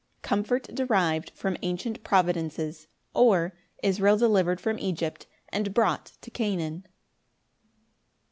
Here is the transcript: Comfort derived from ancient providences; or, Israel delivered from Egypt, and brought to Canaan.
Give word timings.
Comfort 0.23 0.63
derived 0.73 1.29
from 1.35 1.55
ancient 1.61 2.03
providences; 2.03 2.87
or, 3.13 3.53
Israel 3.83 4.17
delivered 4.17 4.59
from 4.59 4.79
Egypt, 4.79 5.27
and 5.49 5.75
brought 5.75 6.13
to 6.21 6.31
Canaan. 6.31 6.87